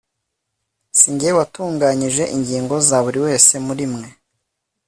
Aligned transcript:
si 0.97 1.07
nanjye 1.11 1.29
watunganyije 1.37 2.23
ingingo 2.35 2.75
za 2.87 2.97
buri 3.05 3.19
wese 3.25 3.53
muri 3.65 3.85
mwe 3.93 4.07